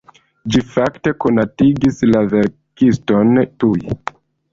Ĝi 0.53 0.59
fakte 0.69 1.11
konatigis 1.25 1.99
la 2.13 2.21
verkiston 2.31 3.37
tuj. 3.65 3.79